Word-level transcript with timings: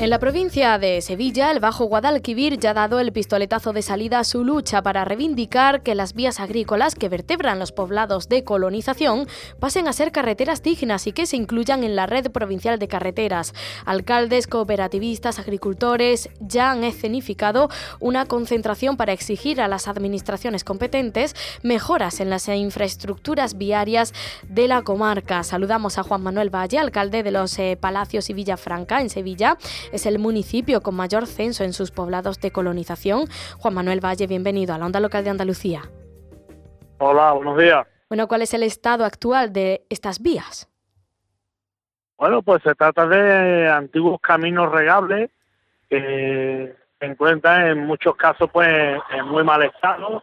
En 0.00 0.08
la 0.08 0.18
provincia 0.18 0.78
de 0.78 1.02
Sevilla, 1.02 1.50
el 1.50 1.60
Bajo 1.60 1.84
Guadalquivir 1.84 2.58
ya 2.58 2.70
ha 2.70 2.74
dado 2.74 3.00
el 3.00 3.12
pistoletazo 3.12 3.74
de 3.74 3.82
salida 3.82 4.20
a 4.20 4.24
su 4.24 4.44
lucha 4.44 4.80
para 4.82 5.04
reivindicar 5.04 5.82
que 5.82 5.94
las 5.94 6.14
vías 6.14 6.40
agrícolas 6.40 6.94
que 6.94 7.10
vertebran 7.10 7.58
los 7.58 7.70
poblados 7.70 8.26
de 8.30 8.42
colonización 8.42 9.28
pasen 9.58 9.88
a 9.88 9.92
ser 9.92 10.10
carreteras 10.10 10.62
dignas 10.62 11.06
y 11.06 11.12
que 11.12 11.26
se 11.26 11.36
incluyan 11.36 11.84
en 11.84 11.96
la 11.96 12.06
red 12.06 12.30
provincial 12.30 12.78
de 12.78 12.88
carreteras. 12.88 13.52
Alcaldes, 13.84 14.46
cooperativistas, 14.46 15.38
agricultores 15.38 16.30
ya 16.40 16.70
han 16.70 16.82
escenificado 16.82 17.68
una 17.98 18.24
concentración 18.24 18.96
para 18.96 19.12
exigir 19.12 19.60
a 19.60 19.68
las 19.68 19.86
administraciones 19.86 20.64
competentes 20.64 21.36
mejoras 21.62 22.20
en 22.20 22.30
las 22.30 22.48
infraestructuras 22.48 23.58
viarias 23.58 24.14
de 24.48 24.66
la 24.66 24.80
comarca. 24.80 25.42
Saludamos 25.42 25.98
a 25.98 26.04
Juan 26.04 26.22
Manuel 26.22 26.48
Valle, 26.48 26.78
alcalde 26.78 27.22
de 27.22 27.32
los 27.32 27.58
eh, 27.58 27.76
Palacios 27.78 28.30
y 28.30 28.32
Villafranca 28.32 29.02
en 29.02 29.10
Sevilla 29.10 29.58
es 29.92 30.06
el 30.06 30.18
municipio 30.18 30.80
con 30.80 30.94
mayor 30.94 31.26
censo 31.26 31.64
en 31.64 31.72
sus 31.72 31.90
poblados 31.90 32.40
de 32.40 32.50
colonización. 32.50 33.26
Juan 33.58 33.74
Manuel 33.74 34.04
Valle, 34.04 34.26
bienvenido 34.26 34.74
a 34.74 34.78
la 34.78 34.86
Onda 34.86 35.00
Local 35.00 35.24
de 35.24 35.30
Andalucía. 35.30 35.82
Hola, 36.98 37.32
buenos 37.32 37.58
días. 37.58 37.86
Bueno, 38.08 38.26
¿cuál 38.28 38.42
es 38.42 38.52
el 38.54 38.62
estado 38.62 39.04
actual 39.04 39.52
de 39.52 39.86
estas 39.88 40.20
vías? 40.20 40.68
Bueno, 42.18 42.42
pues 42.42 42.62
se 42.62 42.74
trata 42.74 43.06
de 43.06 43.68
antiguos 43.68 44.20
caminos 44.20 44.70
regables 44.70 45.30
que 45.88 46.74
se 46.98 47.06
encuentran 47.06 47.66
en 47.66 47.86
muchos 47.86 48.14
casos 48.16 48.50
pues 48.52 48.68
en 49.10 49.26
muy 49.26 49.42
mal 49.42 49.62
estado, 49.62 50.22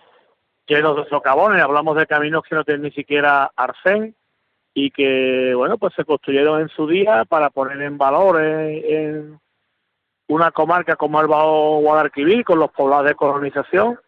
llenos 0.68 0.98
de 0.98 1.10
socavones. 1.10 1.62
Hablamos 1.62 1.98
de 1.98 2.06
caminos 2.06 2.44
que 2.48 2.56
no 2.56 2.64
tienen 2.64 2.84
ni 2.84 2.92
siquiera 2.92 3.52
arcén 3.56 4.16
y 4.74 4.92
que, 4.92 5.54
bueno, 5.56 5.80
pues 5.80 5.96
se 5.96 6.06
construyeron 6.06 6.62
en 6.62 6.70
su 6.70 6.88
día 6.88 7.26
para 7.26 7.50
poner 7.50 7.82
en 7.82 7.98
valor 7.98 8.40
en, 8.40 9.40
una 10.28 10.52
comarca 10.52 10.96
como 10.96 11.22
el 11.22 11.28
Bajo 11.28 11.80
Guadalquivir, 11.80 12.44
con 12.44 12.60
los 12.60 12.72
poblados 12.72 13.06
de 13.06 13.16
colonización, 13.16 14.00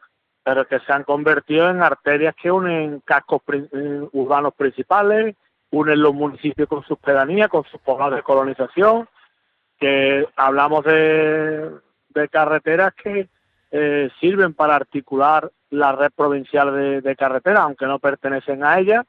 pero 0.44 0.67
que 0.67 0.80
se 0.80 0.92
han 0.92 1.03
convertido 1.03 1.70
en 1.70 1.81
arterias 1.81 2.36
que 2.36 2.52
unen 2.52 3.02
cascos 3.06 3.42
eh, 3.52 4.08
urbanos 4.14 4.53
principales, 4.56 5.36
unen 5.72 6.02
los 6.02 6.14
municipios 6.14 6.67
con 6.67 6.84
sus 6.84 6.98
pedanías, 6.98 7.50
con 7.50 7.64
sus 7.66 7.80
poblados 7.81 8.16
de 8.16 8.23
colonización, 8.23 9.08
que 9.80 10.28
hablamos 10.36 10.84
de, 10.84 11.72
carreteras 12.31 12.94
que 12.95 13.30
eh, 13.72 14.09
sirven 14.20 14.54
para 14.54 14.76
articular 14.76 15.50
la 15.70 15.94
red 15.94 16.11
provincial 16.14 16.73
de, 16.73 17.02
de 17.02 17.16
carreteras, 17.16 17.61
aunque 17.61 17.86
no 17.86 18.00
pertenecen 18.00 18.64
a 18.64 18.80
ella, 18.80 19.06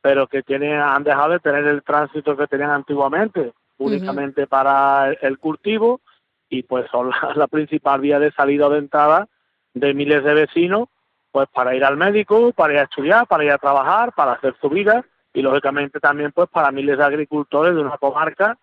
pero 0.00 0.26
que 0.26 0.42
tienen, 0.42 0.80
han 0.80 1.02
dejado 1.04 1.32
de 1.32 1.40
tener 1.40 1.66
el 1.66 1.82
tránsito 1.82 2.36
que 2.36 2.46
tenían 2.46 2.70
antiguamente, 2.70 3.52
únicamente 3.78 4.46
para 4.46 5.12
el 5.12 5.38
cultivo 5.38 6.00
y 6.48 6.62
pues 6.62 6.88
son 6.90 7.10
la, 7.34 7.46
principal 7.48 8.00
vía 8.00 8.18
de 8.18 8.32
salida 8.32 8.66
o 8.66 8.70
de 8.70 8.78
entrada 8.78 9.28
de 9.74 9.94
miles 9.94 10.24
de 10.24 10.34
vecinos 10.34 10.88
pues 11.32 11.48
para 11.52 11.74
ir 11.74 11.84
al 11.84 11.98
médico, 11.98 12.52
para 12.52 12.72
ir 12.72 12.78
a 12.78 12.84
estudiar, 12.84 13.26
para 13.26 13.44
ir 13.44 13.50
a 13.50 13.58
trabajar, 13.58 14.12
para 14.14 14.32
hacer 14.32 14.56
su 14.60 14.70
vida 14.70 15.04
y 15.34 15.42
lógicamente 15.42 16.00
también 16.00 16.32
pues 16.32 16.48
para 16.48 16.70
miles 16.70 16.96
de 16.96 17.04
agricultores 17.04 17.74
de 17.74 17.82
una 17.82 17.98
comarca 17.98 18.56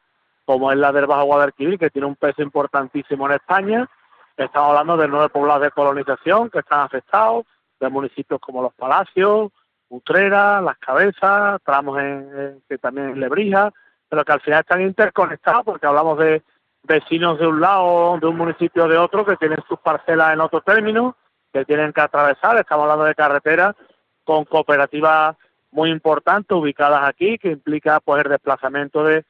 como 0.45 0.72
es 0.72 0.77
la 0.77 0.91
del 0.91 1.05
Bajo 1.05 1.25
Guadalquivir 1.25 1.79
que 1.79 1.89
tiene 1.89 2.07
un 2.07 2.16
peso 2.16 2.41
importantísimo 2.41 3.27
en 3.27 3.35
España. 3.35 3.89
Estamos 4.35 4.69
hablando 4.69 4.97
de 4.97 5.07
nueve 5.07 5.29
poblados 5.29 5.61
de 5.63 5.72
colonización 5.72 6.49
que 6.49 6.59
están 6.59 6.81
afectados, 6.81 7.45
de 7.79 7.89
municipios 7.89 8.39
como 8.39 8.61
Los 8.61 8.73
Palacios, 8.73 9.51
Utrera, 9.89 10.59
Las 10.61 10.77
Cabezas, 10.79 11.61
tramos 11.63 11.99
en, 11.99 12.61
que 12.67 12.77
también 12.77 13.11
en 13.11 13.19
Lebrija, 13.19 13.72
pero 14.09 14.25
que 14.25 14.31
al 14.31 14.41
final 14.41 14.61
están 14.61 14.81
interconectados 14.81 15.63
porque 15.63 15.85
hablamos 15.85 16.17
de 16.17 16.41
vecinos 16.83 17.39
de 17.39 17.47
un 17.47 17.61
lado, 17.61 18.17
de 18.19 18.27
un 18.27 18.38
municipio 18.38 18.88
de 18.88 18.97
otro, 18.97 19.25
que 19.25 19.38
tienen 19.38 19.59
sus 19.67 19.79
parcelas 19.79 20.33
en 20.33 20.41
otro 20.41 20.61
término, 20.61 21.16
que 21.51 21.66
tienen 21.66 21.94
que 21.94 22.01
atravesar. 22.01 22.57
Estamos 22.57 22.83
hablando 22.83 23.05
de 23.05 23.16
carreteras 23.16 23.75
con 24.23 24.45
cooperativas 24.45 25.35
muy 25.72 25.89
importantes 25.89 26.55
ubicadas 26.55 27.07
aquí, 27.07 27.38
que 27.38 27.51
implica 27.51 27.99
pues 27.99 28.23
el 28.23 28.31
desplazamiento 28.31 29.03
de 29.03 29.25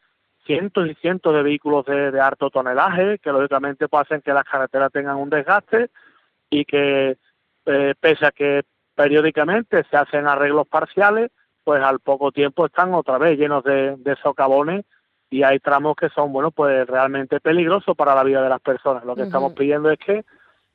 cientos 0.45 0.89
y 0.89 0.95
cientos 0.95 1.33
de 1.33 1.43
vehículos 1.43 1.85
de, 1.85 2.11
de 2.11 2.19
alto 2.19 2.49
tonelaje, 2.49 3.19
que 3.19 3.31
lógicamente 3.31 3.87
pues, 3.87 4.01
hacen 4.01 4.21
que 4.21 4.33
las 4.33 4.43
carreteras 4.43 4.91
tengan 4.91 5.17
un 5.17 5.29
desgaste 5.29 5.89
y 6.49 6.65
que 6.65 7.17
eh, 7.65 7.93
pese 7.99 8.25
a 8.25 8.31
que 8.31 8.63
periódicamente 8.95 9.83
se 9.89 9.97
hacen 9.97 10.27
arreglos 10.27 10.67
parciales, 10.67 11.31
pues 11.63 11.81
al 11.81 11.99
poco 11.99 12.31
tiempo 12.31 12.65
están 12.65 12.93
otra 12.93 13.17
vez 13.17 13.39
llenos 13.39 13.63
de, 13.63 13.95
de 13.97 14.15
socavones 14.17 14.85
y 15.33 15.41
hay 15.41 15.57
tramos 15.57 15.95
que 15.95 16.09
son, 16.09 16.31
bueno, 16.31 16.51
pues 16.51 16.85
realmente 16.85 17.39
peligrosos 17.39 17.97
para 17.97 18.13
la 18.13 18.23
vida 18.23 18.43
de 18.43 18.49
las 18.49 18.61
personas. 18.61 19.03
Lo 19.03 19.15
que 19.15 19.23
estamos 19.23 19.53
pidiendo 19.53 19.89
es 19.89 19.97
que 19.97 20.23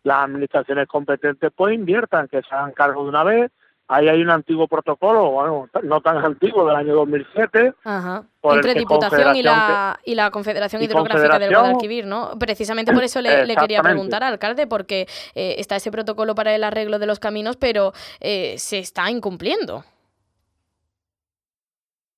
las 0.03 0.25
administraciones 0.25 0.89
competentes 0.89 1.53
pues 1.55 1.77
inviertan, 1.77 2.27
que 2.27 2.43
se 2.43 2.53
hagan 2.53 2.73
cargo 2.73 3.05
de 3.05 3.09
una 3.09 3.23
vez. 3.23 3.53
Ahí 3.87 4.09
hay 4.09 4.21
un 4.21 4.31
antiguo 4.31 4.67
protocolo, 4.67 5.31
bueno, 5.31 5.69
no 5.85 6.01
tan 6.01 6.19
antiguo, 6.19 6.67
del 6.67 6.75
año 6.75 6.97
2007. 6.97 7.73
Ajá. 7.85 8.25
Entre 8.43 8.75
Diputación 8.75 9.37
y 9.37 9.45
la, 9.45 10.01
y 10.05 10.17
la 10.17 10.33
Confederación 10.33 10.83
Hidrográfica 10.83 11.39
del 11.39 11.55
Guadalquivir, 11.55 12.05
¿no? 12.05 12.33
Precisamente 12.37 12.93
por 12.93 13.05
eso 13.05 13.21
le, 13.23 13.55
quería 13.55 13.81
preguntar, 13.81 14.25
alcalde, 14.25 14.67
porque 14.67 15.07
eh, 15.37 15.55
está 15.59 15.77
ese 15.77 15.93
protocolo 15.93 16.35
para 16.35 16.53
el 16.53 16.65
arreglo 16.65 16.99
de 16.99 17.07
los 17.07 17.21
caminos, 17.21 17.57
pero 17.57 17.93
eh, 18.19 18.57
se 18.59 18.81
está 18.81 19.09
incumpliendo. 19.09 19.85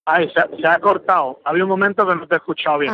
Ay, 0.06 0.30
se, 0.30 0.66
ha 0.66 0.78
cortado. 0.80 1.40
Había 1.44 1.62
un 1.62 1.68
momento 1.68 2.06
que 2.06 2.14
no 2.14 2.26
te 2.26 2.34
he 2.34 2.38
escuchado 2.38 2.78
bien. 2.78 2.92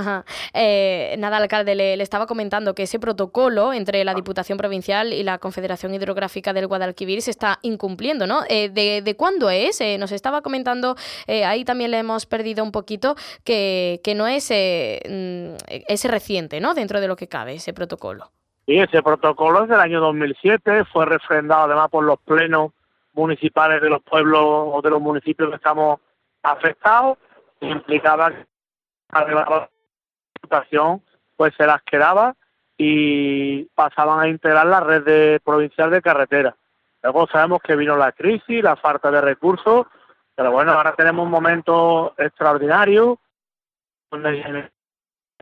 Eh, 0.52 1.14
nada, 1.18 1.36
alcalde, 1.36 1.74
le, 1.74 1.94
estaba 2.02 2.26
comentando 2.26 2.74
que 2.74 2.82
ese 2.82 2.98
protocolo 2.98 3.72
entre 3.72 4.04
la 4.04 4.12
Diputación 4.12 4.58
Provincial 4.58 5.12
y 5.12 5.22
la 5.22 5.38
Confederación 5.38 5.94
Hidrográfica 5.94 6.52
del 6.52 6.66
Guadalquivir 6.66 7.22
se 7.22 7.30
está 7.30 7.58
incumpliendo, 7.62 8.26
¿no? 8.26 8.40
Eh, 8.48 8.68
de, 8.68 9.16
cuándo 9.16 9.50
es? 9.50 9.80
Eh, 9.80 9.98
nos 9.98 10.12
estaba 10.12 10.42
comentando, 10.42 10.96
ahí 11.26 11.64
también 11.64 11.92
le 11.92 11.98
hemos 11.98 12.26
perdido 12.26 12.64
un 12.64 12.72
poquito, 12.72 13.14
que, 13.44 14.00
que 14.02 14.14
no 14.14 14.26
es, 14.26 14.50
mm, 14.50 15.54
es 15.66 16.04
reciente, 16.04 16.60
¿no? 16.60 16.74
Dentro 16.74 17.00
de 17.00 17.08
lo 17.08 17.16
que 17.16 17.28
cabe, 17.28 17.54
ese 17.54 17.72
protocolo. 17.72 18.30
Sí, 18.66 18.78
ese 18.78 19.00
protocolo 19.00 19.62
es 19.62 19.68
del 19.68 19.80
año 19.80 20.00
2007, 20.00 20.84
fue 20.92 21.06
refrendado 21.06 21.66
además 21.66 21.88
por 21.88 22.04
los 22.04 22.18
plenos 22.18 22.72
municipales 23.14 23.80
de 23.80 23.88
los 23.88 24.02
pueblos 24.02 24.42
o 24.42 24.80
de 24.82 24.90
los 24.90 25.00
municipios 25.00 25.48
que 25.50 25.56
estamos 25.56 26.00
afectados 26.52 27.18
implicaba 27.60 28.30
que 28.30 29.32
la 29.32 29.68
situación 30.40 31.02
pues 31.36 31.54
se 31.56 31.66
las 31.66 31.82
quedaba 31.82 32.34
y 32.78 33.64
pasaban 33.74 34.20
a 34.20 34.28
integrar 34.28 34.66
la 34.66 34.80
red 34.80 35.04
de 35.04 35.40
provincial 35.44 35.90
de 35.90 36.02
carretera. 36.02 36.56
Luego 37.02 37.26
sabemos 37.28 37.60
que 37.62 37.76
vino 37.76 37.96
la 37.96 38.12
crisis, 38.12 38.62
la 38.62 38.76
falta 38.76 39.10
de 39.10 39.20
recursos, 39.20 39.86
pero 40.34 40.50
bueno, 40.50 40.72
ahora 40.72 40.94
tenemos 40.94 41.24
un 41.24 41.30
momento 41.30 42.14
extraordinario 42.18 43.18
donde 44.10 44.40
el 44.40 44.70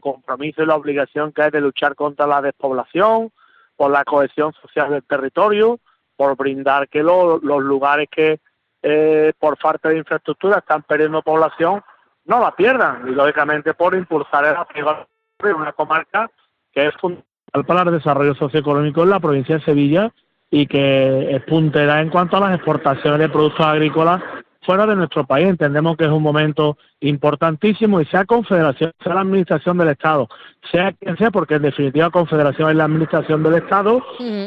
compromiso 0.00 0.62
y 0.62 0.66
la 0.66 0.76
obligación 0.76 1.32
que 1.32 1.43
hay 1.43 1.50
de 1.50 1.60
luchar 1.60 1.94
contra 1.94 2.26
la 2.26 2.43
despoblación, 2.43 3.32
por 3.76 3.91
la 3.91 4.04
cohesión 4.04 4.53
social 4.53 4.91
del 4.91 5.03
territorio, 5.03 5.81
por 6.16 6.37
brindar 6.37 6.88
que 6.88 7.03
los 7.03 7.43
lugares 7.43 8.08
que 8.11 8.40
eh, 8.86 9.32
por 9.38 9.56
falta 9.56 9.88
de 9.88 9.96
infraestructura 9.96 10.58
están 10.58 10.82
perdiendo 10.82 11.22
población, 11.22 11.82
no 12.26 12.38
la 12.38 12.54
pierdan. 12.54 13.08
Y 13.08 13.12
lógicamente 13.12 13.72
por 13.72 13.94
impulsar 13.94 14.44
el 14.44 14.56
apego 14.56 15.06
de 15.42 15.54
una 15.54 15.72
comarca 15.72 16.31
que 16.70 16.88
es 16.88 16.94
fundamental 16.96 17.64
para 17.66 17.82
el 17.82 17.92
desarrollo 17.92 18.34
socioeconómico 18.34 19.02
en 19.02 19.10
la 19.10 19.20
provincia 19.20 19.56
de 19.56 19.64
Sevilla 19.64 20.12
y 20.50 20.66
que 20.66 21.34
es 21.34 21.42
puntera 21.44 22.02
en 22.02 22.10
cuanto 22.10 22.36
a 22.36 22.40
las 22.40 22.54
exportaciones 22.56 23.20
de 23.20 23.28
productos 23.31 23.64
agrícolas 23.64 24.22
fuera 24.60 24.87
de 24.87 24.96
nuestro 24.96 25.25
país. 25.25 25.48
Entendemos 25.48 25.96
que 25.96 26.04
es 26.04 26.10
un 26.10 26.22
momento 26.22 26.76
importantísimo 27.00 28.02
y 28.02 28.04
sea 28.06 28.26
Confederación, 28.26 28.92
sea 29.02 29.14
la 29.14 29.22
Administración 29.22 29.78
del 29.78 29.88
Estado, 29.88 30.28
sea 30.70 30.92
quien 30.92 31.16
sea, 31.16 31.30
porque 31.30 31.54
en 31.54 31.62
definitiva 31.62 32.10
Confederación 32.10 32.70
es 32.70 32.76
la 32.76 32.84
Administración 32.84 33.42
del 33.42 33.54
Estado, 33.54 34.04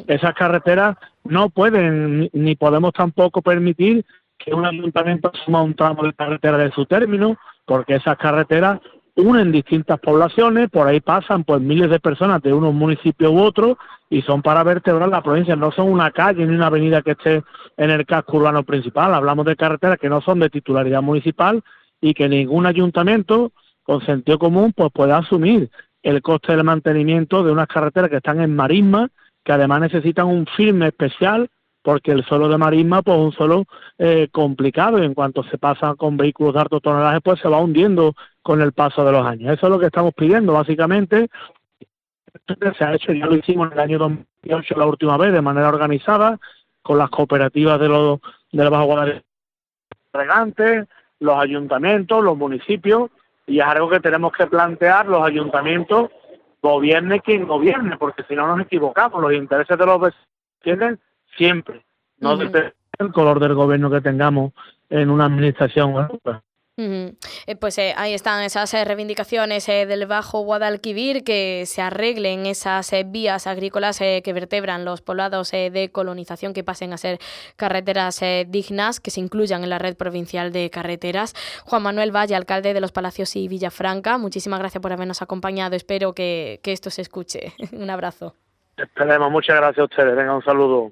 esas 0.08 0.34
carreteras 0.36 0.96
no 1.24 1.50
pueden 1.50 2.30
ni 2.34 2.56
podemos 2.56 2.94
tampoco 2.94 3.42
permitir 3.42 4.06
que 4.38 4.54
un 4.54 4.66
ayuntamiento 4.66 5.32
asuma 5.34 5.62
un 5.62 5.74
tramo 5.74 6.04
de 6.04 6.14
carretera 6.14 6.58
de 6.58 6.72
su 6.72 6.86
término, 6.86 7.38
porque 7.66 7.96
esas 7.96 8.18
carreteras 8.18 8.80
unen 9.16 9.52
distintas 9.52 10.00
poblaciones, 10.00 10.70
por 10.70 10.88
ahí 10.88 11.00
pasan 11.00 11.44
pues 11.44 11.60
miles 11.60 11.90
de 11.90 12.00
personas 12.00 12.42
de 12.44 12.54
unos 12.54 12.74
municipios 12.74 13.32
u 13.32 13.40
otros 13.40 13.78
y 14.10 14.22
son 14.22 14.42
para 14.42 14.64
vertebrar 14.64 15.10
la 15.10 15.24
provincia, 15.24 15.56
no 15.56 15.72
son 15.72 15.92
una 15.92 16.12
calle 16.12 16.46
ni 16.46 16.56
una 16.56 16.68
avenida 16.68 17.02
que 17.02 17.12
esté 17.12 17.44
en 17.78 17.90
el 17.90 18.06
casco 18.06 18.38
urbano 18.38 18.64
principal, 18.64 19.14
hablamos 19.14 19.46
de 19.46 19.56
carreteras 19.56 19.98
que 19.98 20.10
no 20.10 20.22
son 20.22 20.40
de 20.40 20.50
titularidad 20.50 21.02
municipal 21.02 21.64
y 22.00 22.14
que 22.14 22.30
ningún 22.30 22.68
ayuntamiento 22.68 23.52
con 23.84 24.06
sentido 24.06 24.38
común 24.38 24.72
pues 24.76 24.92
pueda 24.94 25.18
asumir 25.18 25.70
el 26.04 26.22
coste 26.22 26.56
del 26.56 26.64
mantenimiento 26.64 27.44
de 27.44 27.52
unas 27.52 27.68
carreteras 27.68 28.10
que 28.10 28.18
están 28.18 28.40
en 28.40 28.56
marisma, 28.56 29.10
que 29.44 29.52
además 29.52 29.82
necesitan 29.82 30.28
un 30.28 30.46
firme 30.46 30.88
especial 30.88 31.50
porque 31.88 32.12
el 32.12 32.26
suelo 32.26 32.50
de 32.50 32.58
marisma 32.58 33.02
pues 33.02 33.18
es 33.18 33.24
un 33.24 33.32
suelo 33.32 33.64
eh, 33.98 34.28
complicado 34.30 35.02
y 35.02 35.06
en 35.06 35.14
cuanto 35.14 35.42
se 35.44 35.58
pasa 35.58 35.96
con 35.96 36.18
vehículos 36.18 36.54
de 36.54 36.60
alto 36.60 36.82
tonelaje 36.82 37.22
pues 37.22 37.40
se 37.40 37.48
va 37.48 37.62
hundiendo 37.62 38.14
con 38.42 38.62
el 38.62 38.74
paso 38.74 39.06
de 39.06 39.14
los 39.14 39.26
años. 39.26 39.54
Eso 39.54 39.68
es 39.68 39.72
lo 39.72 39.80
que 39.80 39.86
estamos 39.86 40.14
pidiendo 40.14 40.52
básicamente. 40.52 41.30
Se 42.78 42.84
ha 42.84 42.94
hecho, 42.94 43.14
ya 43.14 43.26
lo 43.26 43.38
hicimos 43.38 43.68
en 43.68 43.74
el 43.74 43.80
año 43.80 44.00
2008 44.00 44.76
la 44.76 44.86
última 44.86 45.16
vez 45.16 45.32
de 45.32 45.42
manera 45.42 45.70
organizada 45.70 46.38
con 46.82 46.98
las 46.98 47.10
cooperativas 47.10 47.80
de 47.80 47.88
los 47.88 48.20
de 48.52 48.68
Bajo 48.68 48.84
Guadalajara 48.84 49.24
regantes, 50.12 50.88
los 51.22 51.40
ayuntamientos, 51.40 52.22
los 52.22 52.38
municipios 52.38 53.12
y 53.46 53.62
es 53.62 53.66
algo 53.66 53.90
que 53.90 54.02
tenemos 54.02 54.34
que 54.34 54.48
plantear 54.48 55.06
los 55.06 55.26
ayuntamientos 55.26 56.10
gobierne 56.62 57.22
quien 57.22 57.48
gobierne, 57.48 57.96
porque 57.96 58.24
si 58.28 58.36
no 58.36 58.46
nos 58.46 58.60
equivocamos, 58.66 59.22
los 59.22 59.32
intereses 59.32 59.78
de 59.78 59.86
los 59.86 60.02
vecinos 60.02 61.00
siempre, 61.36 61.84
no 62.20 62.38
depende 62.38 62.74
del 62.98 63.12
color 63.12 63.40
del 63.40 63.54
gobierno 63.54 63.90
que 63.90 64.02
tengamos 64.02 64.54
en 64.90 65.10
una 65.10 65.26
administración. 65.26 66.08
Eh, 66.80 67.56
pues 67.60 67.80
eh, 67.80 67.96
ahí 67.98 68.14
están 68.14 68.44
esas 68.44 68.72
eh, 68.76 68.86
reivindicaciones 68.86 69.66
del 69.66 70.06
Bajo 70.06 70.42
Guadalquivir, 70.42 71.24
que 71.24 71.64
se 71.66 71.82
arreglen 71.82 72.46
esas 72.46 72.94
vías 73.08 73.48
agrícolas 73.48 73.98
que 73.98 74.34
vertebran 74.34 74.86
los 74.86 75.02
poblados 75.02 75.52
de 75.52 75.90
colonización, 75.92 76.54
que 76.54 76.64
pasen 76.64 76.94
a 76.94 76.98
ser 76.98 77.18
carreteras 77.56 78.22
dignas, 78.48 79.00
que 79.00 79.10
se 79.10 79.22
incluyan 79.22 79.64
en 79.64 79.72
la 79.72 79.80
red 79.80 79.98
provincial 79.98 80.52
de 80.52 80.70
carreteras. 80.70 81.34
Juan 81.66 81.82
Manuel 81.82 82.16
Valle, 82.16 82.36
alcalde 82.36 82.76
de 82.76 82.82
Los 82.82 82.92
Palacios 82.92 83.36
y 83.36 83.48
Villafranca, 83.48 84.20
muchísimas 84.20 84.60
gracias 84.60 84.82
por 84.82 84.94
habernos 84.94 85.24
acompañado. 85.24 85.76
Espero 85.76 86.14
que, 86.14 86.60
que 86.62 86.74
esto 86.74 86.92
se 86.92 87.02
escuche. 87.02 87.54
un 87.72 87.90
abrazo. 87.90 88.36
Esperemos, 88.78 89.32
muchas 89.32 89.56
gracias 89.56 89.80
a 89.80 89.86
ustedes. 89.86 90.16
Venga, 90.16 90.36
un 90.36 90.44
saludo. 90.44 90.92